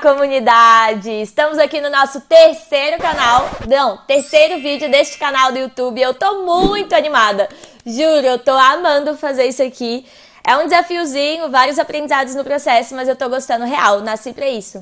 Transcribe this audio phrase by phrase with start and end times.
[0.00, 1.10] comunidade!
[1.10, 6.00] Estamos aqui no nosso terceiro canal, não, terceiro vídeo deste canal do YouTube.
[6.00, 7.48] Eu tô muito animada,
[7.84, 10.06] juro, eu tô amando fazer isso aqui.
[10.42, 14.80] É um desafiozinho, vários aprendizados no processo, mas eu tô gostando real, nasci pra isso.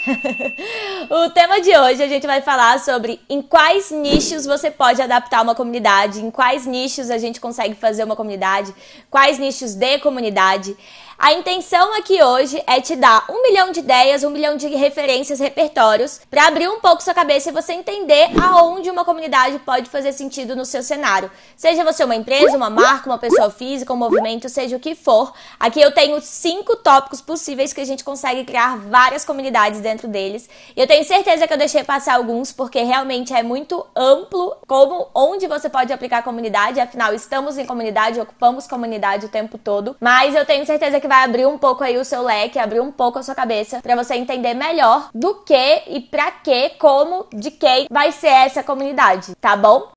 [1.10, 5.42] o tema de hoje a gente vai falar sobre em quais nichos você pode adaptar
[5.42, 8.74] uma comunidade, em quais nichos a gente consegue fazer uma comunidade,
[9.10, 10.76] quais nichos de comunidade.
[11.22, 15.38] A intenção aqui hoje é te dar um milhão de ideias, um milhão de referências,
[15.38, 20.12] repertórios, para abrir um pouco sua cabeça e você entender aonde uma comunidade pode fazer
[20.12, 21.30] sentido no seu cenário.
[21.54, 25.34] Seja você uma empresa, uma marca, uma pessoa física, um movimento, seja o que for.
[25.58, 30.48] Aqui eu tenho cinco tópicos possíveis que a gente consegue criar várias comunidades dentro deles.
[30.74, 35.08] E eu tenho certeza que eu deixei passar alguns, porque realmente é muito amplo como
[35.14, 36.80] onde você pode aplicar comunidade.
[36.80, 39.94] Afinal, estamos em comunidade, ocupamos comunidade o tempo todo.
[40.00, 42.92] Mas eu tenho certeza que vai abrir um pouco aí o seu leque, abrir um
[42.92, 47.50] pouco a sua cabeça para você entender melhor do que e para que, como, de
[47.50, 49.90] quem vai ser essa comunidade, tá bom?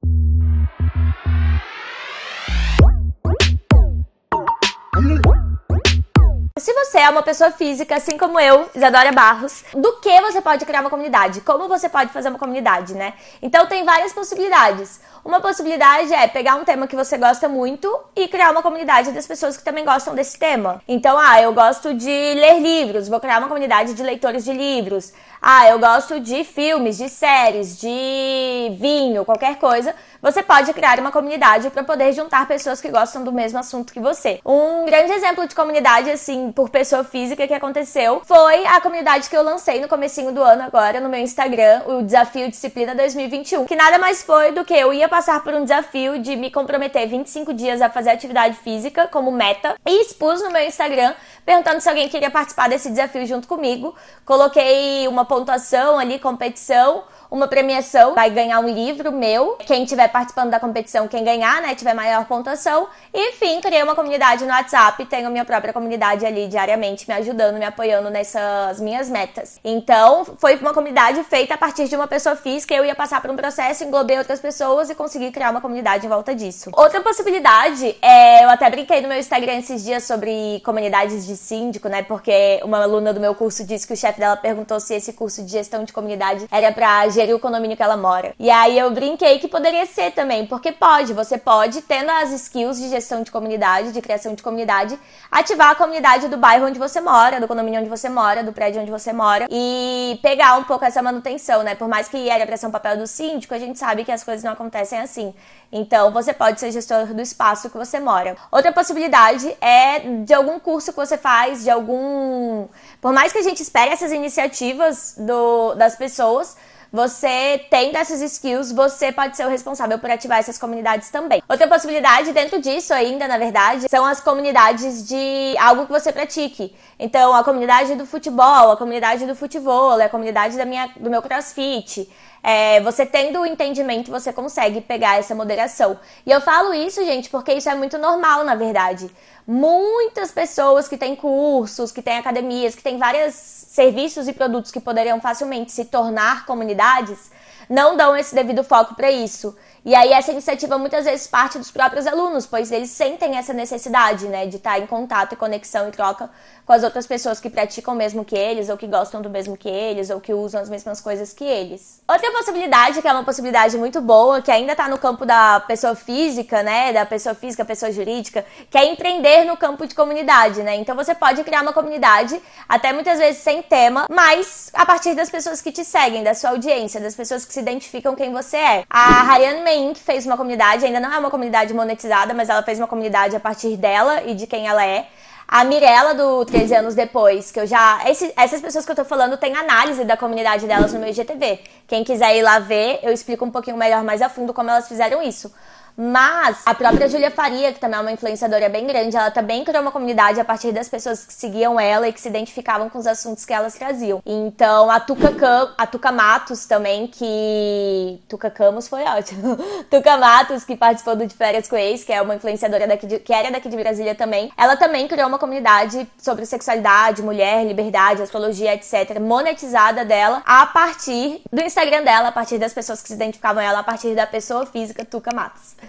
[6.63, 10.63] Se você é uma pessoa física, assim como eu, Isadora Barros, do que você pode
[10.63, 11.41] criar uma comunidade?
[11.41, 13.15] Como você pode fazer uma comunidade, né?
[13.41, 15.01] Então tem várias possibilidades.
[15.25, 19.27] Uma possibilidade é pegar um tema que você gosta muito e criar uma comunidade das
[19.27, 20.81] pessoas que também gostam desse tema.
[20.87, 25.11] Então, ah, eu gosto de ler livros, vou criar uma comunidade de leitores de livros.
[25.45, 29.93] Ah, eu gosto de filmes, de séries, de vinho, qualquer coisa.
[30.21, 33.99] Você pode criar uma comunidade para poder juntar pessoas que gostam do mesmo assunto que
[33.99, 34.39] você.
[34.45, 39.35] Um grande exemplo de comunidade, assim, por pessoa física que aconteceu foi a comunidade que
[39.35, 43.75] eu lancei no comecinho do ano agora no meu Instagram, o Desafio Disciplina 2021, que
[43.75, 47.53] nada mais foi do que eu ia passar por um desafio de me comprometer 25
[47.53, 51.13] dias a fazer atividade física como meta e expus no meu Instagram
[51.45, 53.93] perguntando se alguém queria participar desse desafio junto comigo.
[54.25, 59.57] Coloquei uma pontuação ali, competição, uma premiação, vai ganhar um livro meu.
[59.65, 62.87] Quem estiver participando da competição, quem ganhar, né, tiver maior pontuação.
[63.11, 67.57] E, enfim, criei uma comunidade no WhatsApp, tenho minha própria comunidade ali diariamente me ajudando,
[67.57, 69.59] me apoiando nessas minhas metas.
[69.63, 73.31] Então, foi uma comunidade feita a partir de uma pessoa física, eu ia passar por
[73.31, 76.69] um processo, englobei outras pessoas e consegui criar uma comunidade em volta disso.
[76.73, 81.89] Outra possibilidade é, eu até brinquei no meu Instagram esses dias sobre comunidades de síndico,
[81.89, 82.03] né?
[82.03, 85.41] Porque uma aluna do meu curso disse que o chefe dela perguntou se esse curso
[85.43, 88.33] de gestão de comunidade era para gerir o condomínio que ela mora.
[88.39, 92.79] E aí eu brinquei que poderia ser também, porque pode, você pode, tendo as skills
[92.79, 94.97] de gestão de comunidade, de criação de comunidade,
[95.31, 98.81] ativar a comunidade do bairro onde você mora, do condomínio onde você mora, do prédio
[98.81, 101.75] onde você mora e pegar um pouco essa manutenção, né?
[101.75, 104.23] Por mais que era pra ser um papel do síndico, a gente sabe que as
[104.23, 105.33] coisas não acontecem assim.
[105.71, 108.37] Então, você pode ser gestor do espaço que você mora.
[108.51, 112.67] Outra possibilidade é de algum curso que você faz, de algum.
[113.01, 116.55] Por mais que a gente espere essas iniciativas do, das pessoas,
[116.93, 121.41] você tem dessas skills, você pode ser o responsável por ativar essas comunidades também.
[121.49, 126.75] Outra possibilidade dentro disso ainda, na verdade, são as comunidades de algo que você pratique.
[126.99, 131.23] Então, a comunidade do futebol, a comunidade do futebol, a comunidade da minha, do meu
[131.23, 132.07] crossfit.
[132.43, 135.97] É, você tendo o entendimento, você consegue pegar essa moderação.
[136.25, 139.09] E eu falo isso, gente, porque isso é muito normal, na verdade.
[139.47, 144.79] Muitas pessoas que têm cursos, que têm academias, que têm várias serviços e produtos que
[144.81, 147.31] poderiam facilmente se tornar comunidades,
[147.69, 149.55] não dão esse devido foco para isso.
[149.85, 154.27] E aí essa iniciativa muitas vezes parte dos próprios alunos, pois eles sentem essa necessidade,
[154.27, 156.29] né, de estar em contato e conexão e troca
[156.65, 159.57] com as outras pessoas que praticam o mesmo que eles, ou que gostam do mesmo
[159.57, 162.01] que eles, ou que usam as mesmas coisas que eles.
[162.07, 165.95] Outra possibilidade, que é uma possibilidade muito boa, que ainda está no campo da pessoa
[165.95, 170.75] física, né, da pessoa física, pessoa jurídica, que é empreender no campo de comunidade, né?
[170.75, 175.29] Então você pode criar uma comunidade, até muitas vezes sem tema, mas a partir das
[175.29, 178.83] pessoas que te seguem, da sua audiência, das pessoas que se identificam quem você é.
[178.89, 179.97] A Hariane Inc.
[179.97, 183.39] fez uma comunidade, ainda não é uma comunidade monetizada, mas ela fez uma comunidade a
[183.39, 185.07] partir dela e de quem ela é.
[185.47, 188.01] A Mirella, do 13 anos depois, que eu já.
[188.09, 191.59] Esse, essas pessoas que eu tô falando tem análise da comunidade delas no meu IGTV.
[191.87, 194.87] Quem quiser ir lá ver, eu explico um pouquinho melhor, mais a fundo, como elas
[194.87, 195.53] fizeram isso.
[195.95, 199.81] Mas a própria Júlia Faria, que também é uma influenciadora bem grande, ela também criou
[199.81, 203.05] uma comunidade a partir das pessoas que seguiam ela e que se identificavam com os
[203.05, 204.21] assuntos que elas traziam.
[204.25, 208.19] Então a Tuca, Cam, a Tuca Matos também, que.
[208.27, 209.55] Tuca Camus foi ótimo.
[209.89, 213.19] Tuca Matos, que participou do De Férias com Ex, que é uma influenciadora daqui de,
[213.19, 214.51] que era daqui de Brasília também.
[214.57, 221.41] Ela também criou uma comunidade sobre sexualidade, mulher, liberdade, astrologia, etc., monetizada dela a partir
[221.51, 224.65] do Instagram dela, a partir das pessoas que se identificavam ela, a partir da pessoa
[224.65, 225.82] física Tuca Matos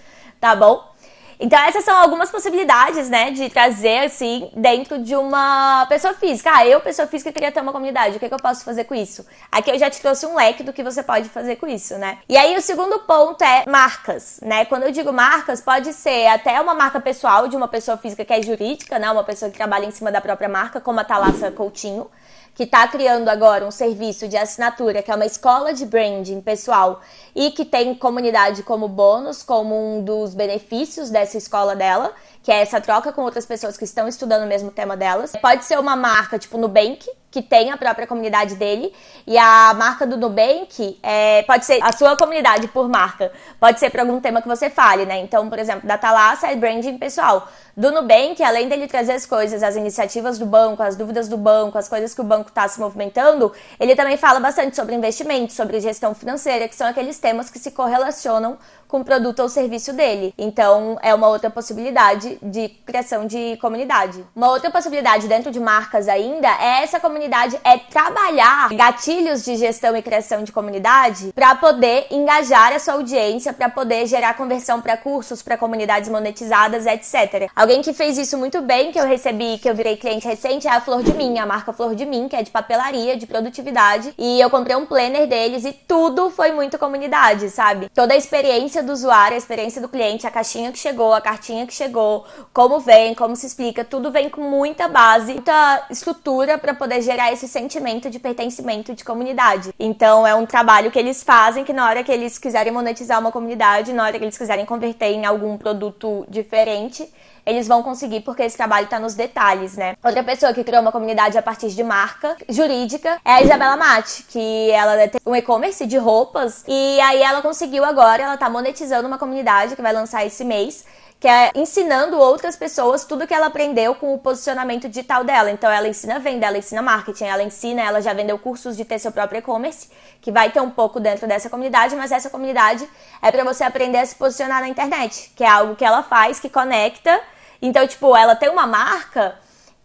[0.44, 0.92] tá bom?
[1.40, 6.50] Então essas são algumas possibilidades, né, de trazer assim dentro de uma pessoa física.
[6.54, 8.16] Ah, eu, pessoa física, queria ter uma comunidade.
[8.16, 9.26] O que, é que eu posso fazer com isso?
[9.50, 12.18] Aqui eu já te trouxe um leque do que você pode fazer com isso, né?
[12.28, 14.66] E aí o segundo ponto é marcas, né?
[14.66, 18.32] Quando eu digo marcas, pode ser até uma marca pessoal de uma pessoa física que
[18.32, 19.10] é jurídica, né?
[19.10, 22.06] Uma pessoa que trabalha em cima da própria marca, como a Thalassa Coutinho
[22.54, 27.00] que está criando agora um serviço de assinatura, que é uma escola de branding pessoal
[27.34, 32.12] e que tem comunidade como bônus, como um dos benefícios dessa escola dela,
[32.44, 35.32] que é essa troca com outras pessoas que estão estudando o mesmo tema delas.
[35.40, 38.92] Pode ser uma marca tipo Nubank, que tem a própria comunidade dele.
[39.26, 43.32] E a marca do Nubank é, pode ser a sua comunidade por marca.
[43.58, 45.18] Pode ser para algum tema que você fale, né?
[45.20, 47.48] Então, por exemplo, da Thalassa é branding pessoal.
[47.76, 51.76] Do Nubank, além dele trazer as coisas, as iniciativas do banco, as dúvidas do banco,
[51.76, 55.80] as coisas que o banco está se movimentando, ele também fala bastante sobre investimento, sobre
[55.80, 58.58] gestão financeira, que são aqueles temas que se correlacionam
[58.94, 60.32] com o produto ou serviço dele.
[60.38, 64.24] Então, é uma outra possibilidade de criação de comunidade.
[64.36, 69.96] Uma outra possibilidade dentro de marcas ainda é essa comunidade é trabalhar gatilhos de gestão
[69.96, 74.96] e criação de comunidade para poder engajar a sua audiência, para poder gerar conversão para
[74.96, 77.50] cursos, para comunidades monetizadas, etc.
[77.56, 80.70] Alguém que fez isso muito bem, que eu recebi, que eu virei cliente recente, é
[80.70, 84.14] a Flor de Mim, a marca Flor de Mim, que é de papelaria, de produtividade.
[84.16, 87.88] E eu comprei um planner deles e tudo foi muito comunidade, sabe?
[87.92, 91.66] Toda a experiência do usuário, a experiência do cliente, a caixinha que chegou, a cartinha
[91.66, 96.74] que chegou, como vem, como se explica, tudo vem com muita base, muita estrutura para
[96.74, 99.74] poder gerar esse sentimento de pertencimento de comunidade.
[99.78, 103.32] Então é um trabalho que eles fazem que na hora que eles quiserem monetizar uma
[103.32, 107.08] comunidade, na hora que eles quiserem converter em algum produto diferente,
[107.46, 109.96] eles vão conseguir porque esse trabalho está nos detalhes, né?
[110.02, 114.24] Outra pessoa que criou uma comunidade a partir de marca jurídica é a Isabela Mate,
[114.24, 119.06] que ela tem um e-commerce de roupas e aí ela conseguiu agora, ela tá monetizando
[119.06, 120.84] uma comunidade que vai lançar esse mês
[121.24, 125.50] que é ensinando outras pessoas tudo que ela aprendeu com o posicionamento digital dela.
[125.50, 128.98] Então ela ensina venda, ela ensina marketing, ela ensina, ela já vendeu cursos de ter
[128.98, 129.88] seu próprio e-commerce,
[130.20, 132.86] que vai ter um pouco dentro dessa comunidade, mas essa comunidade
[133.22, 136.38] é para você aprender a se posicionar na internet, que é algo que ela faz,
[136.38, 137.18] que conecta
[137.66, 139.36] então, tipo, ela tem uma marca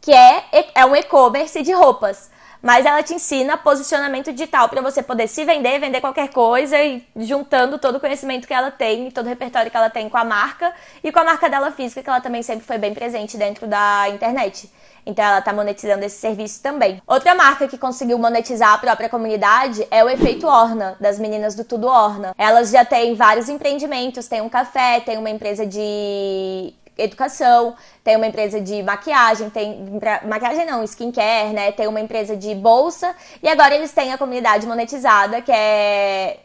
[0.01, 0.43] que é,
[0.75, 2.29] é um e-commerce de roupas.
[2.61, 7.07] Mas ela te ensina posicionamento digital para você poder se vender, vender qualquer coisa e
[7.15, 10.25] juntando todo o conhecimento que ela tem, todo o repertório que ela tem com a
[10.25, 13.65] marca e com a marca dela física, que ela também sempre foi bem presente dentro
[13.65, 14.69] da internet.
[15.05, 17.01] Então ela está monetizando esse serviço também.
[17.07, 21.63] Outra marca que conseguiu monetizar a própria comunidade é o Efeito Orna, das meninas do
[21.63, 22.35] Tudo Orna.
[22.37, 28.27] Elas já têm vários empreendimentos, tem um café, tem uma empresa de educação, tem uma
[28.27, 31.71] empresa de maquiagem, tem maquiagem não, skincare, né?
[31.71, 36.39] Tem uma empresa de bolsa e agora eles têm a comunidade monetizada, que é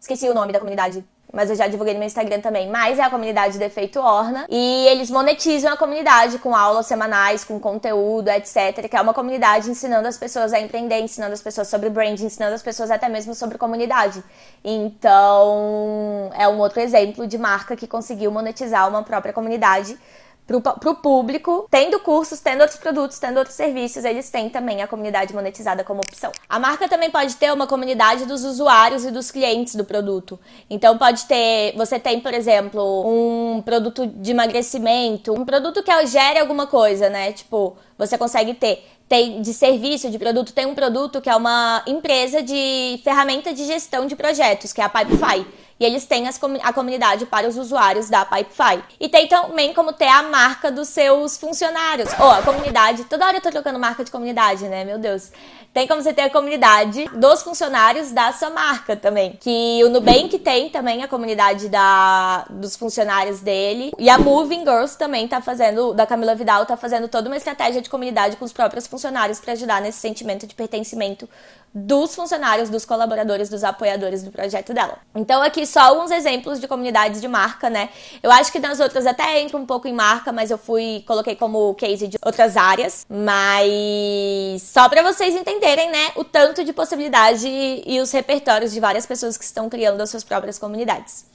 [0.00, 3.02] esqueci o nome da comunidade mas eu já divulguei no meu Instagram também, mas é
[3.02, 4.46] a comunidade Defeito Orna.
[4.48, 8.88] E eles monetizam a comunidade com aulas semanais, com conteúdo, etc.
[8.88, 12.54] Que é uma comunidade ensinando as pessoas a empreender, ensinando as pessoas sobre branding, ensinando
[12.54, 14.22] as pessoas até mesmo sobre comunidade.
[14.64, 19.98] Então, é um outro exemplo de marca que conseguiu monetizar uma própria comunidade
[20.46, 24.86] para o público, tendo cursos, tendo outros produtos, tendo outros serviços, eles têm também a
[24.86, 26.30] comunidade monetizada como opção.
[26.48, 30.38] A marca também pode ter uma comunidade dos usuários e dos clientes do produto.
[30.70, 36.38] Então pode ter, você tem, por exemplo, um produto de emagrecimento, um produto que gere
[36.38, 37.32] alguma coisa, né?
[37.32, 41.82] Tipo, você consegue ter tem de serviço, de produto, tem um produto que é uma
[41.86, 45.46] empresa de ferramenta de gestão de projetos, que é a Pipefy.
[45.78, 48.82] E eles têm as, a comunidade para os usuários da Pipefy.
[48.98, 52.08] E tem também como ter a marca dos seus funcionários.
[52.18, 53.04] Ou a comunidade.
[53.04, 54.84] Toda hora eu tô trocando marca de comunidade, né?
[54.84, 55.30] Meu Deus.
[55.76, 59.36] Tem como você ter a comunidade dos funcionários da sua marca também.
[59.38, 63.92] Que o Nubank tem também a comunidade da, dos funcionários dele.
[63.98, 67.82] E a Moving Girls também tá fazendo, da Camila Vidal, tá fazendo toda uma estratégia
[67.82, 71.28] de comunidade com os próprios funcionários para ajudar nesse sentimento de pertencimento
[71.78, 74.96] dos funcionários, dos colaboradores, dos apoiadores do projeto dela.
[75.14, 77.90] Então, aqui só alguns exemplos de comunidades de marca, né?
[78.22, 81.36] Eu acho que nas outras até entra um pouco em marca, mas eu fui, coloquei
[81.36, 83.04] como case de outras áreas.
[83.10, 89.04] Mas só para vocês entenderem, né, o tanto de possibilidade e os repertórios de várias
[89.04, 91.26] pessoas que estão criando as suas próprias comunidades.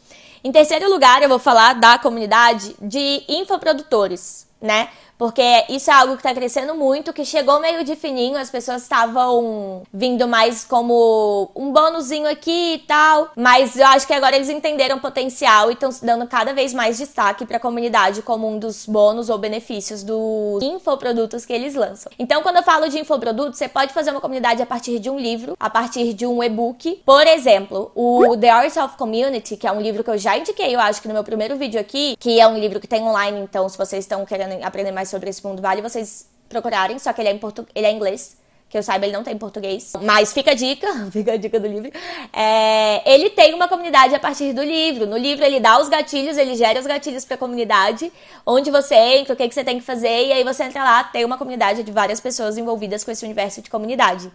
[0.41, 4.89] Em terceiro lugar, eu vou falar da comunidade de infoprodutores, né?
[5.21, 8.81] Porque isso é algo que tá crescendo muito, que chegou meio de fininho, as pessoas
[8.81, 14.49] estavam vindo mais como um bônusinho aqui e tal, mas eu acho que agora eles
[14.49, 18.57] entenderam o potencial e estão dando cada vez mais destaque para a comunidade como um
[18.57, 22.11] dos bônus ou benefícios dos infoprodutos que eles lançam.
[22.17, 25.19] Então, quando eu falo de infoprodutos, você pode fazer uma comunidade a partir de um
[25.19, 26.99] livro, a partir de um e-book.
[27.05, 30.73] Por exemplo, o The Art of Community, que é um livro que eu já indiquei,
[30.73, 33.39] eu acho que no meu primeiro vídeo aqui, que é um livro que tem online,
[33.41, 37.21] então se vocês estão querendo aprender mais sobre esse mundo, vale vocês procurarem, só que
[37.21, 37.67] ele é em, portu...
[37.75, 38.37] ele é em inglês
[38.71, 39.91] que eu saiba, ele não tem português.
[40.01, 41.91] Mas fica a dica, fica a dica do livro.
[42.31, 45.05] É, ele tem uma comunidade a partir do livro.
[45.05, 48.09] No livro ele dá os gatilhos, ele gera os gatilhos para comunidade,
[48.45, 51.03] onde você entra, o que, que você tem que fazer, e aí você entra lá,
[51.03, 54.31] tem uma comunidade de várias pessoas envolvidas com esse universo de comunidade.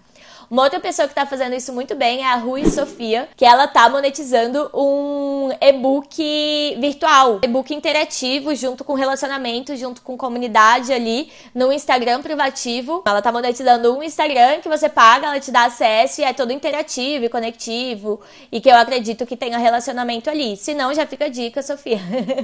[0.48, 3.66] Uma outra pessoa que tá fazendo isso muito bem é a Rui Sofia, que ela
[3.66, 11.72] tá monetizando um e-book virtual, e-book interativo junto com relacionamento, junto com comunidade ali no
[11.72, 13.02] Instagram privativo.
[13.04, 16.52] Ela tá monetizando um Instagram que você paga, ela te dá acesso e é todo
[16.52, 18.20] interativo e conectivo
[18.52, 20.56] e que eu acredito que tenha relacionamento ali.
[20.56, 21.98] Se não, já fica a dica, Sofia.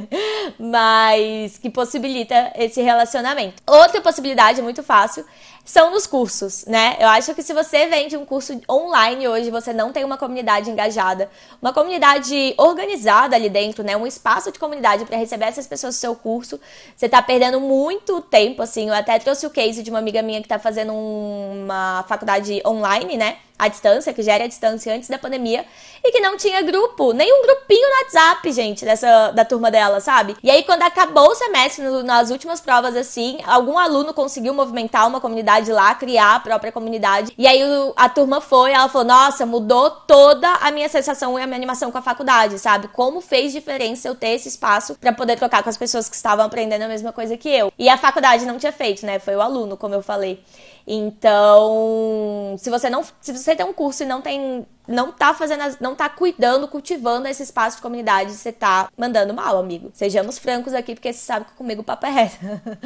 [0.59, 3.63] Mas que possibilita esse relacionamento.
[3.65, 5.25] Outra possibilidade muito fácil
[5.65, 6.97] são nos cursos, né?
[6.99, 10.69] Eu acho que se você vende um curso online hoje, você não tem uma comunidade
[10.69, 13.97] engajada, uma comunidade organizada ali dentro, né?
[13.97, 16.61] Um espaço de comunidade para receber essas pessoas no seu curso,
[16.97, 18.89] você tá perdendo muito tempo, assim.
[18.89, 23.17] Eu até trouxe o case de uma amiga minha que tá fazendo uma faculdade online,
[23.17, 23.37] né?
[23.65, 25.65] À distância, que já era à distância antes da pandemia,
[26.05, 30.01] e que não tinha grupo, nem um grupinho no WhatsApp, gente, dessa, da turma dela,
[30.01, 30.37] sabe?
[30.43, 35.07] E aí, quando acabou o semestre, no, nas últimas provas, assim, algum aluno conseguiu movimentar
[35.07, 39.07] uma comunidade lá, criar a própria comunidade, e aí o, a turma foi, ela falou,
[39.07, 42.89] nossa, mudou toda a minha sensação e a minha animação com a faculdade, sabe?
[42.89, 46.45] Como fez diferença eu ter esse espaço para poder trocar com as pessoas que estavam
[46.45, 47.73] aprendendo a mesma coisa que eu.
[47.79, 49.19] E a faculdade não tinha feito, né?
[49.19, 50.43] Foi o aluno, como eu falei.
[50.87, 55.63] Então, se você não, se você tem um curso e não tem não tá fazendo,
[55.63, 59.91] as, não tá cuidando, cultivando esse espaço de comunidade, você tá mandando mal, amigo.
[59.95, 62.37] Sejamos francos aqui, porque você sabe que comigo o papo é reto.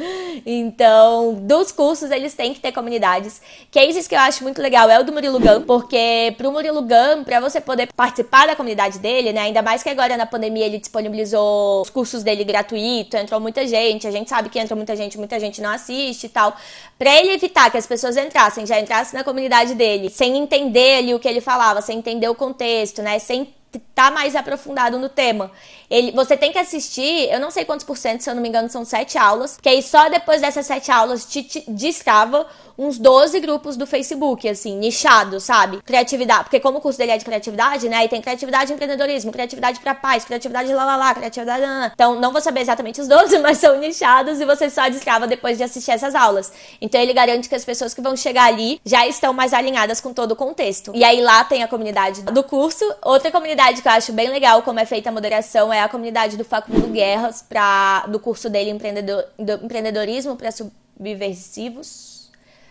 [0.45, 3.41] então, dos cursos, eles têm que ter comunidades.
[3.71, 7.23] Cases que eu acho muito legal é o do Murilo Gun, porque pro Murilo Gun,
[7.23, 10.77] pra você poder participar da comunidade dele, né, ainda mais que agora na pandemia ele
[10.77, 15.17] disponibilizou os cursos dele gratuito, entrou muita gente, a gente sabe que entra muita gente,
[15.17, 16.55] muita gente não assiste e tal.
[16.97, 21.13] Pra ele evitar que as pessoas entrassem, já entrassem na comunidade dele, sem entender ali
[21.13, 23.17] o que ele falava, sem entender o contexto, né?
[23.17, 23.53] Sem
[23.93, 25.51] tá mais aprofundado no tema.
[25.89, 28.49] Ele, você tem que assistir, eu não sei quantos por cento, se eu não me
[28.49, 32.99] engano, são sete aulas, que aí só depois dessas sete aulas te, te destrava uns
[32.99, 35.81] 12 grupos do Facebook, assim, nichados, sabe?
[35.81, 38.05] Criatividade, porque como o curso dele é de criatividade, né?
[38.05, 41.61] E tem criatividade e empreendedorismo, criatividade para paz, criatividade lá lá lá, criatividade.
[41.61, 45.25] Lá, Então, não vou saber exatamente os 12, mas são nichados e você só destrava
[45.25, 46.51] depois de assistir essas aulas.
[46.79, 50.13] Então, ele garante que as pessoas que vão chegar ali já estão mais alinhadas com
[50.13, 50.91] todo o contexto.
[50.93, 52.85] E aí lá tem a comunidade do curso.
[53.03, 56.37] Outra comunidade que eu acho bem legal, como é feita a moderação, é a comunidade
[56.37, 62.16] do Facundo Guerras, pra, do curso dele empreendedor, do empreendedorismo para subversivos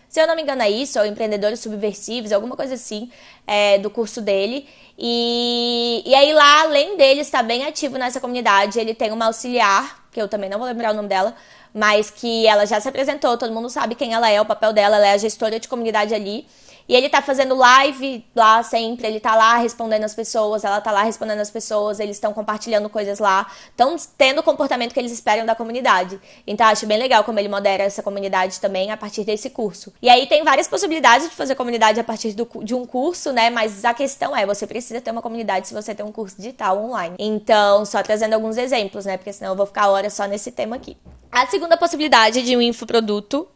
[0.09, 3.11] se eu não me engano é isso, ou Empreendedores Subversivos, alguma coisa assim,
[3.47, 4.69] é, do curso dele.
[4.99, 10.05] E, e aí lá, além dele estar bem ativo nessa comunidade, ele tem uma auxiliar,
[10.11, 11.35] que eu também não vou lembrar o nome dela,
[11.75, 14.97] mas que ela já se apresentou, todo mundo sabe quem ela é, o papel dela,
[14.97, 16.47] ela é a gestora de comunidade ali.
[16.89, 20.93] E ele tá fazendo live lá sempre, ele tá lá respondendo as pessoas, ela tá
[20.93, 25.13] lá respondendo as pessoas, eles estão compartilhando coisas lá, estão tendo o comportamento que eles
[25.13, 26.21] esperam da comunidade.
[26.47, 29.93] Então acho bem legal como ele modera essa comunidade também a partir desse curso.
[30.01, 33.51] E aí tem várias possibilidades de fazer comunidade a partir do, de um curso, né?
[33.51, 36.79] Mas a questão é, você precisa ter uma comunidade se você tem um curso digital
[36.79, 37.17] online.
[37.19, 39.17] Então, só trazendo alguns exemplos, né?
[39.17, 40.97] Porque senão eu vou ficar horas só nesse tema aqui.
[41.31, 43.49] A segunda possibilidade de um infoproduto,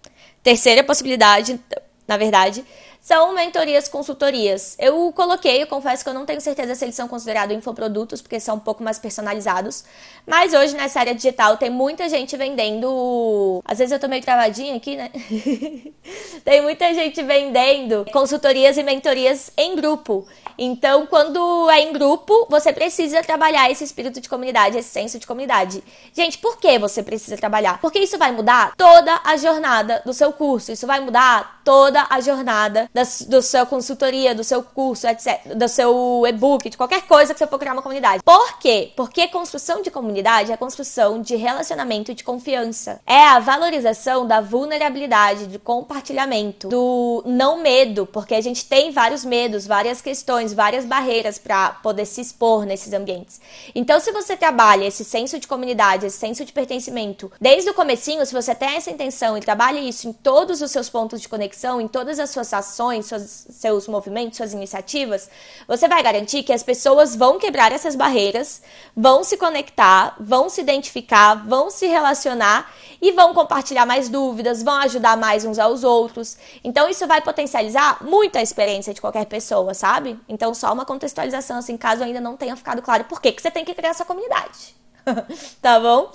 [0.42, 1.60] terceira possibilidade,
[2.06, 2.64] na verdade,
[3.00, 4.76] são mentorias, consultorias.
[4.78, 8.38] Eu coloquei, eu confesso que eu não tenho certeza se eles são considerados infoprodutos, porque
[8.38, 9.84] são um pouco mais personalizados.
[10.26, 13.62] Mas hoje nessa área digital tem muita gente vendendo.
[13.64, 15.10] Às vezes eu tô meio travadinha aqui, né?
[16.44, 20.26] tem muita gente vendendo consultorias e mentorias em grupo.
[20.62, 25.26] Então, quando é em grupo, você precisa trabalhar esse espírito de comunidade, esse senso de
[25.26, 25.82] comunidade.
[26.12, 27.80] Gente, por que você precisa trabalhar?
[27.80, 30.70] Porque isso vai mudar toda a jornada do seu curso.
[30.70, 35.68] Isso vai mudar toda a jornada da, do seu consultoria, do seu curso, etc, do
[35.68, 38.24] seu e-book, de qualquer coisa que você for criar uma comunidade.
[38.24, 38.90] Por quê?
[38.96, 43.00] Porque construção de comunidade é construção de relacionamento de confiança.
[43.06, 49.24] É a valorização da vulnerabilidade, do compartilhamento, do não medo, porque a gente tem vários
[49.24, 53.40] medos, várias questões, várias barreiras para poder se expor nesses ambientes.
[53.76, 58.26] Então, se você trabalha esse senso de comunidade, esse senso de pertencimento, desde o comecinho,
[58.26, 61.59] se você tem essa intenção e trabalha isso em todos os seus pontos de conexão,
[61.80, 65.28] em todas as suas ações, suas, seus movimentos, suas iniciativas,
[65.66, 68.62] você vai garantir que as pessoas vão quebrar essas barreiras,
[68.96, 74.76] vão se conectar, vão se identificar, vão se relacionar e vão compartilhar mais dúvidas, vão
[74.76, 76.38] ajudar mais uns aos outros.
[76.62, 80.18] Então isso vai potencializar muito a experiência de qualquer pessoa, sabe?
[80.28, 83.50] Então só uma contextualização assim, caso ainda não tenha ficado claro por que que você
[83.50, 84.74] tem que criar essa comunidade.
[85.60, 86.10] tá bom?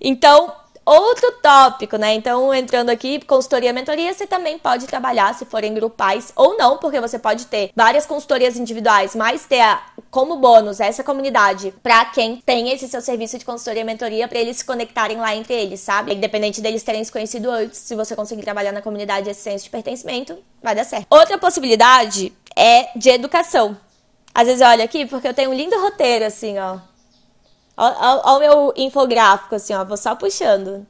[0.00, 0.52] Então,
[0.92, 2.14] outro tópico, né?
[2.14, 7.00] Então, entrando aqui, consultoria mentoria, você também pode trabalhar se forem grupais ou não, porque
[7.00, 9.80] você pode ter várias consultorias individuais, mas ter a,
[10.10, 14.58] como bônus essa comunidade para quem tem esse seu serviço de consultoria mentoria, para eles
[14.58, 16.12] se conectarem lá entre eles, sabe?
[16.12, 19.70] Independente deles terem se conhecido antes, se você conseguir trabalhar na comunidade esse senso de
[19.70, 21.06] pertencimento, vai dar certo.
[21.08, 23.76] Outra possibilidade é de educação.
[24.34, 26.89] Às vezes eu olho aqui porque eu tenho um lindo roteiro, assim, ó
[27.82, 29.82] Olha o meu infográfico, assim, ó.
[29.84, 30.86] Vou só puxando.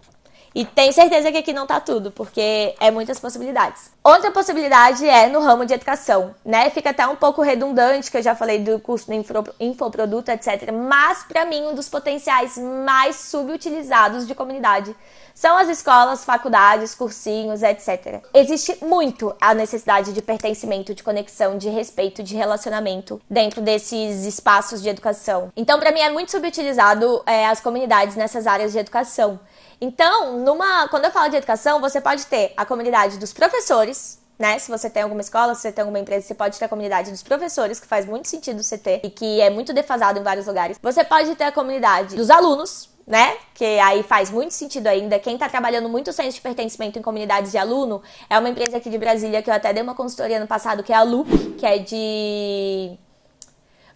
[0.53, 3.93] E tenho certeza que aqui não tá tudo, porque é muitas possibilidades.
[4.03, 6.69] Outra possibilidade é no ramo de educação, né?
[6.71, 9.15] Fica até um pouco redundante, que eu já falei do curso do
[9.61, 10.73] infoproduto, etc.
[10.73, 14.97] Mas, para mim, um dos potenciais mais subutilizados de comunidade
[15.41, 18.23] são as escolas, faculdades, cursinhos, etc.
[18.35, 24.83] Existe muito a necessidade de pertencimento, de conexão, de respeito, de relacionamento dentro desses espaços
[24.83, 25.51] de educação.
[25.57, 29.41] Então, para mim, é muito subutilizado é, as comunidades nessas áreas de educação.
[29.81, 34.59] Então, numa, quando eu falo de educação, você pode ter a comunidade dos professores, né?
[34.59, 37.11] Se você tem alguma escola, se você tem alguma empresa, você pode ter a comunidade
[37.11, 40.47] dos professores, que faz muito sentido você ter e que é muito defasado em vários
[40.47, 40.79] lugares.
[40.83, 43.37] Você pode ter a comunidade dos alunos, né?
[43.55, 45.19] Que aí faz muito sentido ainda.
[45.19, 48.91] Quem está trabalhando muito senso de pertencimento em comunidades de aluno é uma empresa aqui
[48.91, 51.25] de Brasília que eu até dei uma consultoria no passado, que é a Lu,
[51.59, 52.99] que é de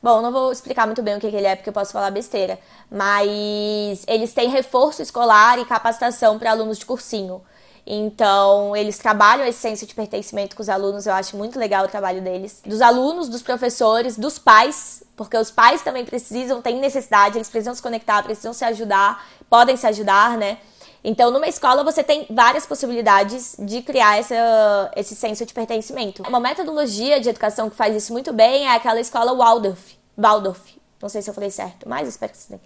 [0.04, 2.10] Bom, não vou explicar muito bem o que, que ele é, porque eu posso falar
[2.10, 2.58] besteira.
[2.90, 7.40] Mas eles têm reforço escolar e capacitação para alunos de cursinho.
[7.86, 11.88] Então, eles trabalham esse senso de pertencimento com os alunos, eu acho muito legal o
[11.88, 12.62] trabalho deles.
[12.64, 17.74] Dos alunos, dos professores, dos pais, porque os pais também precisam, têm necessidade, eles precisam
[17.74, 20.58] se conectar, precisam se ajudar, podem se ajudar, né?
[21.06, 26.22] Então, numa escola, você tem várias possibilidades de criar essa, esse senso de pertencimento.
[26.26, 29.98] Uma metodologia de educação que faz isso muito bem é aquela escola Waldorf.
[30.16, 30.74] Waldorf.
[31.02, 32.58] Não sei se eu falei certo, mas espero que sim.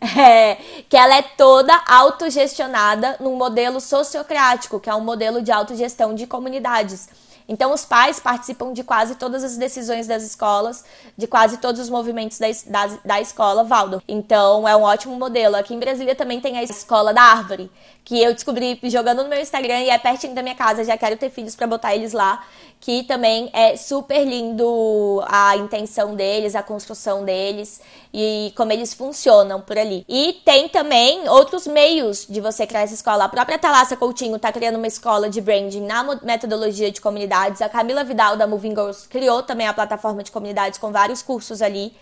[0.18, 0.56] É,
[0.88, 6.26] que ela é toda autogestionada num modelo sociocrático, que é um modelo de autogestão de
[6.26, 7.08] comunidades.
[7.48, 10.84] Então, os pais participam de quase todas as decisões das escolas,
[11.16, 14.02] de quase todos os movimentos da, da, da escola Valdo.
[14.08, 15.56] Então, é um ótimo modelo.
[15.56, 17.70] Aqui em Brasília também tem a escola da árvore,
[18.04, 20.84] que eu descobri jogando no meu Instagram e é pertinho da minha casa.
[20.84, 22.44] Já quero ter filhos para botar eles lá,
[22.80, 27.80] que também é super lindo a intenção deles, a construção deles
[28.12, 30.04] e como eles funcionam por ali.
[30.08, 33.24] E tem também outros meios de você criar essa escola.
[33.24, 37.00] A própria Thalassa Coutinho está criando uma escola de branding na metodologia de
[37.36, 37.62] comunidades.
[37.62, 41.60] A Camila Vidal da Moving Girls criou também a plataforma de comunidades com vários cursos
[41.60, 41.92] ali.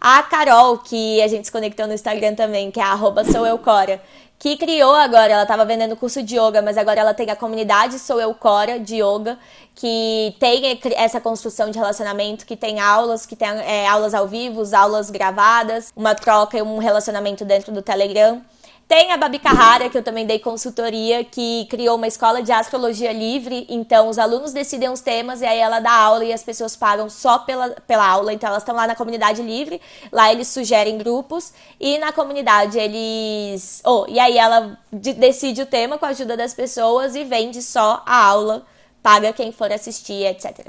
[0.00, 2.98] A Carol, que a gente se conectou no Instagram também, que é a
[3.32, 4.00] soueucora,
[4.38, 7.98] que criou agora, ela estava vendendo curso de yoga, mas agora ela tem a comunidade
[7.98, 9.38] Sou Eu Cora de yoga,
[9.74, 14.62] que tem essa construção de relacionamento, que tem aulas, que tem é, aulas ao vivo,
[14.76, 18.42] aulas gravadas, uma troca e um relacionamento dentro do Telegram.
[18.88, 23.12] Tem a Babi Carrara, que eu também dei consultoria, que criou uma escola de astrologia
[23.12, 23.66] livre.
[23.68, 27.10] Então, os alunos decidem os temas e aí ela dá aula e as pessoas pagam
[27.10, 28.32] só pela, pela aula.
[28.32, 29.80] Então, elas estão lá na comunidade livre.
[30.12, 31.52] Lá eles sugerem grupos.
[31.80, 33.82] E na comunidade eles.
[33.84, 38.04] Oh, e aí ela decide o tema com a ajuda das pessoas e vende só
[38.06, 38.64] a aula,
[39.02, 40.68] paga quem for assistir, etc.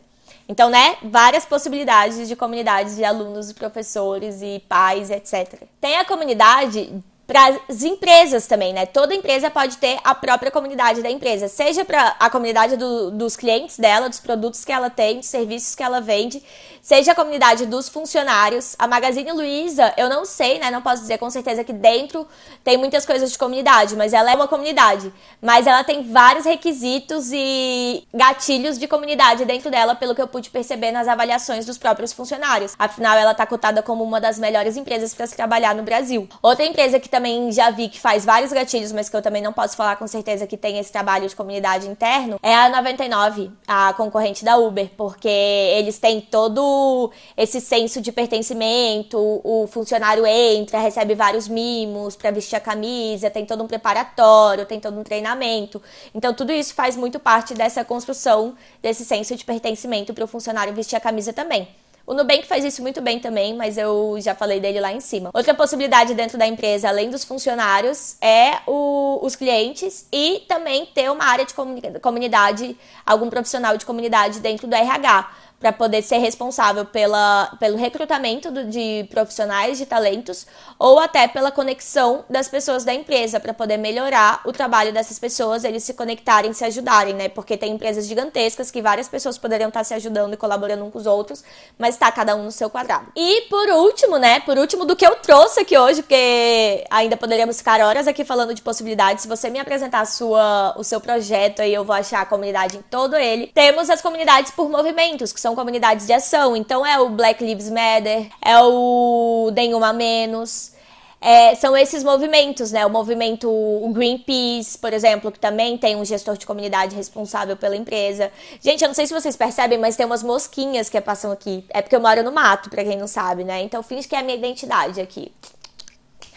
[0.50, 5.62] Então, né, várias possibilidades de comunidades de alunos, professores e pais, etc.
[5.80, 8.86] Tem a comunidade para as empresas também, né?
[8.86, 13.36] Toda empresa pode ter a própria comunidade da empresa, seja para a comunidade do, dos
[13.36, 16.42] clientes dela, dos produtos que ela tem, dos serviços que ela vende,
[16.82, 18.74] seja a comunidade dos funcionários.
[18.80, 20.72] A Magazine Luiza, eu não sei, né?
[20.72, 22.26] Não posso dizer com certeza que dentro
[22.64, 25.12] tem muitas coisas de comunidade, mas ela é uma comunidade.
[25.42, 30.50] Mas ela tem vários requisitos e gatilhos de comunidade dentro dela, pelo que eu pude
[30.50, 32.74] perceber nas avaliações dos próprios funcionários.
[32.80, 36.30] Afinal, ela está cotada como uma das melhores empresas para se trabalhar no Brasil.
[36.42, 39.52] Outra empresa que também já vi que faz vários gatilhos, mas que eu também não
[39.52, 43.92] posso falar com certeza que tem esse trabalho de comunidade interno, é a 99, a
[43.94, 51.16] concorrente da Uber, porque eles têm todo esse senso de pertencimento, o funcionário entra, recebe
[51.16, 55.82] vários mimos para vestir a camisa, tem todo um preparatório, tem todo um treinamento.
[56.14, 60.74] Então tudo isso faz muito parte dessa construção desse senso de pertencimento para o funcionário
[60.74, 61.68] vestir a camisa também.
[62.08, 65.30] O Nubank faz isso muito bem também, mas eu já falei dele lá em cima.
[65.34, 71.12] Outra possibilidade dentro da empresa, além dos funcionários, é o, os clientes e também ter
[71.12, 71.54] uma área de
[72.02, 78.52] comunidade, algum profissional de comunidade dentro do RH para poder ser responsável pela, pelo recrutamento
[78.52, 80.46] do, de profissionais de talentos
[80.78, 85.64] ou até pela conexão das pessoas da empresa para poder melhorar o trabalho dessas pessoas,
[85.64, 87.30] eles se conectarem, se ajudarem, né?
[87.30, 91.00] Porque tem empresas gigantescas que várias pessoas poderiam estar se ajudando e colaborando uns com
[91.00, 91.44] os outros,
[91.78, 93.08] mas está cada um no seu quadrado.
[93.16, 94.40] E por último, né?
[94.42, 98.54] Por último do que eu trouxe aqui hoje, porque ainda poderíamos ficar horas aqui falando
[98.54, 99.24] de possibilidades.
[99.24, 102.82] Se você me apresentar sua, o seu projeto aí, eu vou achar a comunidade em
[102.82, 103.48] todo ele.
[103.48, 106.58] Temos as comunidades por movimentos, que são são comunidades de ação.
[106.58, 110.74] Então é o Black Lives Matter, é o Nenhuma Menos.
[111.22, 112.86] É, são esses movimentos, né?
[112.86, 113.50] O movimento
[113.92, 118.30] Greenpeace, por exemplo, que também tem um gestor de comunidade responsável pela empresa.
[118.62, 121.66] Gente, eu não sei se vocês percebem, mas tem umas mosquinhas que passam aqui.
[121.70, 123.62] É porque eu moro no mato, pra quem não sabe, né?
[123.64, 125.32] Então finge que é a minha identidade aqui.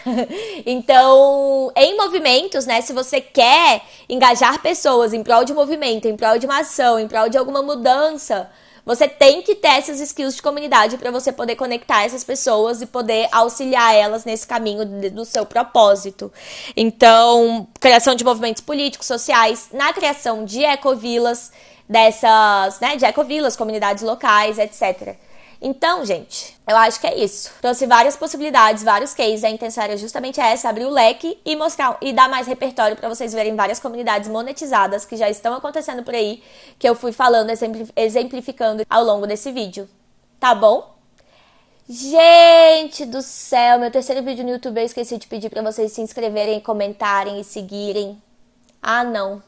[0.64, 2.80] então, em movimentos, né?
[2.80, 7.08] Se você quer engajar pessoas em prol de movimento, em prol de uma ação, em
[7.08, 8.48] prol de alguma mudança,
[8.84, 12.86] você tem que ter essas skills de comunidade para você poder conectar essas pessoas e
[12.86, 16.32] poder auxiliar elas nesse caminho do seu propósito.
[16.76, 21.52] Então, criação de movimentos políticos, sociais, na criação de ecovilas,
[21.88, 25.16] dessas, né, de ecovilas, comunidades locais, etc.
[25.62, 27.52] Então, gente, eu acho que é isso.
[27.60, 29.44] Trouxe várias possibilidades, vários cases.
[29.44, 33.08] A intenção era justamente essa, abrir o leque e mostrar e dar mais repertório para
[33.10, 36.42] vocês verem várias comunidades monetizadas que já estão acontecendo por aí,
[36.78, 37.50] que eu fui falando,
[37.94, 39.86] exemplificando ao longo desse vídeo.
[40.38, 40.96] Tá bom?
[41.86, 46.00] Gente do céu, meu terceiro vídeo no YouTube eu esqueci de pedir para vocês se
[46.00, 48.22] inscreverem, comentarem e seguirem.
[48.80, 49.42] Ah, não.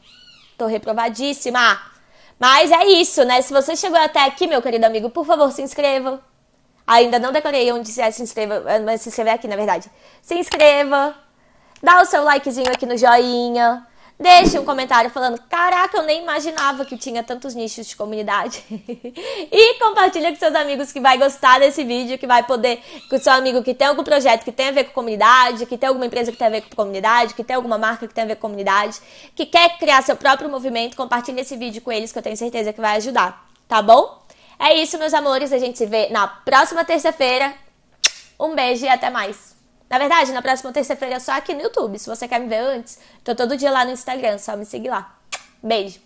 [0.58, 1.91] Tô reprovadíssima.
[2.42, 3.40] Mas é isso, né?
[3.40, 6.20] Se você chegou até aqui, meu querido amigo, por favor, se inscreva.
[6.84, 9.88] Ainda não decorei onde é se inscreva, mas se inscrever aqui, na verdade.
[10.20, 11.14] Se inscreva,
[11.80, 13.86] dá o seu likezinho aqui no joinha,
[14.22, 18.62] Deixe um comentário falando: Caraca, eu nem imaginava que tinha tantos nichos de comunidade.
[18.70, 22.80] e compartilha com seus amigos que vai gostar desse vídeo, que vai poder,
[23.10, 25.88] com seu amigo que tem algum projeto que tem a ver com comunidade, que tem
[25.88, 28.26] alguma empresa que tem a ver com comunidade, que tem alguma marca que tem a
[28.28, 29.00] ver com comunidade,
[29.34, 32.72] que quer criar seu próprio movimento, compartilha esse vídeo com eles que eu tenho certeza
[32.72, 34.22] que vai ajudar, tá bom?
[34.56, 35.52] É isso, meus amores.
[35.52, 37.52] A gente se vê na próxima terça-feira.
[38.38, 39.51] Um beijo e até mais.
[39.92, 41.98] Na verdade, na próxima terça-feira é só aqui no YouTube.
[41.98, 44.88] Se você quer me ver antes, tô todo dia lá no Instagram, só me seguir
[44.88, 45.18] lá.
[45.62, 46.00] Beijo!